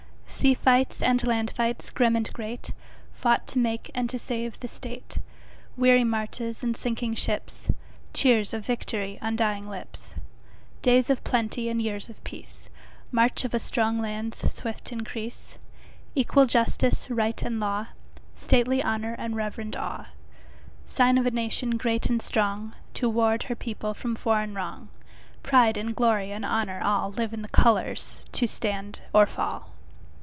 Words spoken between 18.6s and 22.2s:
honor and reverend awe; Sign of a nation, great and